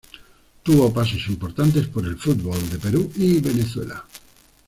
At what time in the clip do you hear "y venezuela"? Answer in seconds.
3.17-4.03